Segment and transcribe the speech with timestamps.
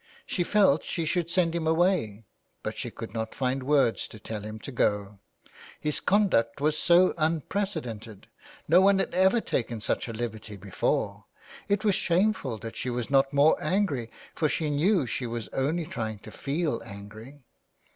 [0.25, 2.25] She felt she should send him away,
[2.63, 5.19] but she could not find words to tell him to go.
[5.79, 8.25] His conduct was so unprecedented;
[8.67, 11.25] no one had ever taken such a liberty before.
[11.69, 15.85] It was shameful that she was not more angry, for she knew she was only
[15.85, 17.43] trying to feel angry.